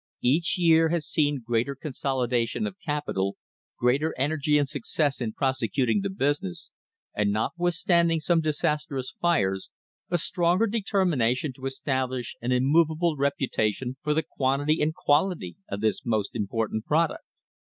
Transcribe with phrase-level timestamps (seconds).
[0.23, 3.37] "Each year has seen greater consolidation of capital,
[3.77, 6.71] greater energy and success in prosecuting the business,
[7.13, 9.69] and, notwithstanding some disastrous fires,
[10.09, 15.81] a stronger determina tion to establish an immovable reputation for the quantity and quality of
[15.81, 17.23] this most important product.